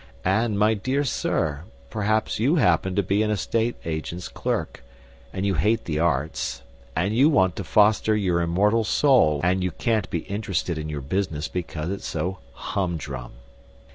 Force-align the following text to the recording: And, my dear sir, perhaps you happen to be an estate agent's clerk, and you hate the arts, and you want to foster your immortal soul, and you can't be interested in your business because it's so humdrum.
And, 0.25 0.57
my 0.57 0.73
dear 0.73 1.03
sir, 1.03 1.61
perhaps 1.91 2.39
you 2.39 2.55
happen 2.55 2.95
to 2.95 3.03
be 3.03 3.21
an 3.21 3.29
estate 3.29 3.75
agent's 3.85 4.29
clerk, 4.29 4.83
and 5.31 5.45
you 5.45 5.53
hate 5.53 5.85
the 5.85 5.99
arts, 5.99 6.63
and 6.95 7.15
you 7.15 7.29
want 7.29 7.55
to 7.57 7.63
foster 7.63 8.15
your 8.15 8.41
immortal 8.41 8.83
soul, 8.83 9.41
and 9.43 9.63
you 9.63 9.69
can't 9.69 10.09
be 10.09 10.21
interested 10.21 10.79
in 10.79 10.89
your 10.89 11.01
business 11.01 11.47
because 11.47 11.91
it's 11.91 12.07
so 12.07 12.39
humdrum. 12.53 13.33